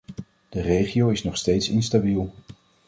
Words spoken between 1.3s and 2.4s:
steeds instabiel.